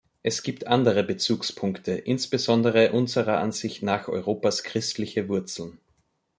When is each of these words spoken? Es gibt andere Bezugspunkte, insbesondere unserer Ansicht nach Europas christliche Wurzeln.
Es 0.23 0.41
gibt 0.41 0.65
andere 0.65 1.03
Bezugspunkte, 1.03 1.91
insbesondere 1.91 2.91
unserer 2.93 3.37
Ansicht 3.37 3.83
nach 3.83 4.07
Europas 4.07 4.63
christliche 4.63 5.29
Wurzeln. 5.29 5.77